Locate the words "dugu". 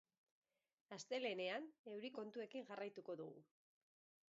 3.23-3.47